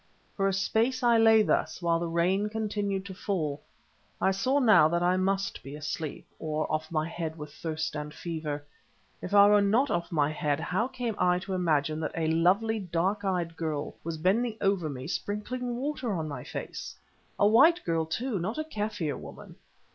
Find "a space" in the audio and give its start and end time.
0.47-1.03